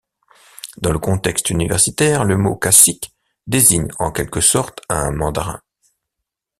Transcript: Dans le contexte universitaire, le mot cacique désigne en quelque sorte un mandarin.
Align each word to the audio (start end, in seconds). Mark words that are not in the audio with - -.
Dans 0.77 0.91
le 0.91 0.97
contexte 0.97 1.51
universitaire, 1.51 2.25
le 2.25 2.35
mot 2.35 2.55
cacique 2.55 3.13
désigne 3.45 3.89
en 3.99 4.11
quelque 4.11 4.41
sorte 4.41 4.81
un 4.89 5.11
mandarin. 5.11 5.61